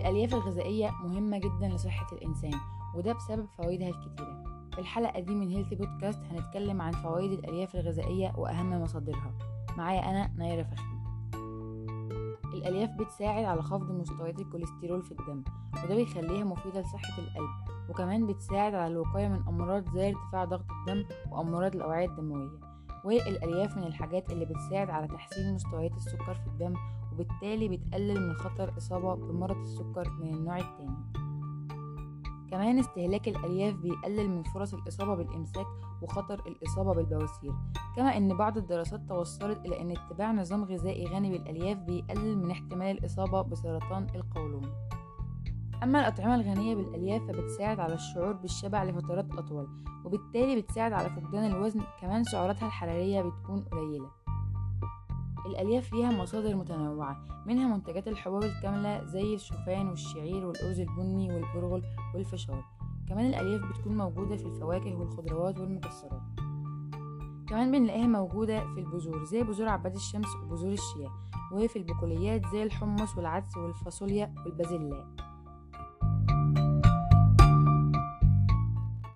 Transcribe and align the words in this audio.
الألياف 0.00 0.34
الغذائية 0.34 0.90
مهمة 1.04 1.38
جدا 1.38 1.68
لصحة 1.68 2.06
الإنسان 2.12 2.54
وده 2.94 3.12
بسبب 3.12 3.46
فوائدها 3.58 3.88
الكتيرة. 3.88 4.42
في 4.72 4.78
الحلقة 4.78 5.20
دي 5.20 5.34
من 5.34 5.48
Healthy 5.48 5.74
Podcast 5.74 6.20
هنتكلم 6.30 6.82
عن 6.82 6.92
فوائد 6.92 7.32
الألياف 7.32 7.74
الغذائية 7.76 8.32
وأهم 8.36 8.82
مصادرها. 8.82 9.32
معايا 9.78 10.10
أنا 10.10 10.32
نايرة 10.36 10.62
فخري 10.62 11.00
الألياف 12.54 12.90
بتساعد 12.90 13.44
على 13.44 13.62
خفض 13.62 13.90
مستويات 13.90 14.38
الكوليسترول 14.40 15.02
في 15.02 15.10
الدم 15.12 15.44
وده 15.84 15.94
بيخليها 15.94 16.44
مفيدة 16.44 16.80
لصحة 16.80 17.18
القلب. 17.18 17.50
وكمان 17.90 18.26
بتساعد 18.26 18.74
على 18.74 18.92
الوقاية 18.92 19.28
من 19.28 19.42
أمراض 19.48 19.88
زي 19.94 20.08
ارتفاع 20.08 20.44
ضغط 20.44 20.66
الدم 20.70 21.04
وأمراض 21.30 21.74
الأوعية 21.76 22.06
الدموية. 22.06 22.50
والألياف 23.04 23.76
من 23.76 23.82
الحاجات 23.84 24.30
اللي 24.32 24.44
بتساعد 24.44 24.90
على 24.90 25.08
تحسين 25.08 25.54
مستويات 25.54 25.92
السكر 25.92 26.34
في 26.34 26.46
الدم 26.46 26.74
وبالتالي 27.20 27.68
بتقلل 27.68 28.28
من 28.28 28.34
خطر 28.34 28.68
الإصابة 28.68 29.14
بمرض 29.14 29.56
السكر 29.56 30.10
من 30.20 30.34
النوع 30.34 30.58
التاني. 30.58 30.96
كمان 32.50 32.78
استهلاك 32.78 33.28
الألياف 33.28 33.74
بيقلل 33.74 34.30
من 34.30 34.42
فرص 34.42 34.74
الإصابة 34.74 35.14
بالإمساك 35.14 35.66
وخطر 36.02 36.42
الإصابة 36.46 36.94
بالبواسير. 36.94 37.52
كما 37.96 38.16
أن 38.16 38.36
بعض 38.36 38.58
الدراسات 38.58 39.00
توصلت 39.08 39.66
إلى 39.66 39.80
أن 39.80 39.90
اتباع 39.90 40.32
نظام 40.32 40.64
غذائي 40.64 41.06
غني 41.06 41.30
بالألياف 41.30 41.78
بيقلل 41.78 42.38
من 42.38 42.50
احتمال 42.50 42.98
الإصابة 42.98 43.42
بسرطان 43.42 44.06
القولون. 44.14 44.62
أما 45.82 46.00
الأطعمة 46.00 46.34
الغنية 46.34 46.74
بالألياف 46.74 47.22
فبتساعد 47.22 47.80
على 47.80 47.94
الشعور 47.94 48.32
بالشبع 48.32 48.84
لفترات 48.84 49.32
أطول 49.38 49.68
وبالتالي 50.04 50.62
بتساعد 50.62 50.92
على 50.92 51.10
فقدان 51.10 51.44
الوزن 51.44 51.80
كمان 52.00 52.24
سعراتها 52.24 52.66
الحرارية 52.66 53.22
بتكون 53.22 53.60
قليلة. 53.60 54.19
الألياف 55.46 55.92
ليها 55.92 56.10
مصادر 56.10 56.56
متنوعة 56.56 57.44
منها 57.46 57.76
منتجات 57.76 58.08
الحبوب 58.08 58.42
الكاملة 58.42 59.04
زي 59.04 59.34
الشوفان 59.34 59.88
والشعير 59.88 60.46
والأرز 60.46 60.80
البني 60.80 61.32
والبرغل 61.34 61.82
والفشار. 62.14 62.64
كمان 63.08 63.26
الألياف 63.26 63.60
بتكون 63.60 63.96
موجودة 63.96 64.36
في 64.36 64.46
الفواكه 64.46 64.94
والخضروات 64.94 65.58
والمكسرات. 65.58 66.22
كمان 67.48 67.72
بنلاقيها 67.72 68.06
موجودة 68.06 68.60
في 68.60 68.80
البذور 68.80 69.24
زي 69.24 69.42
بذور 69.42 69.68
عباد 69.68 69.94
الشمس 69.94 70.36
وبذور 70.36 70.72
الشيا 70.72 71.10
وفي 71.52 71.76
البقوليات 71.76 72.46
زي 72.46 72.62
الحمص 72.62 73.16
والعدس 73.16 73.56
والفاصوليا 73.56 74.34
والبازلاء 74.44 75.06